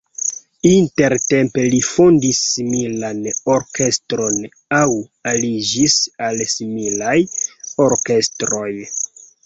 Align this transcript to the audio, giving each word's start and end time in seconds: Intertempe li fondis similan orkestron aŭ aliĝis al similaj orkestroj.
Intertempe 0.69 1.65
li 1.73 1.81
fondis 1.89 2.39
similan 2.55 3.21
orkestron 3.57 4.41
aŭ 4.81 4.91
aliĝis 5.35 6.03
al 6.31 6.45
similaj 6.59 7.19
orkestroj. 7.91 8.69